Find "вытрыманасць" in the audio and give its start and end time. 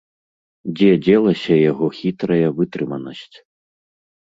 2.63-3.37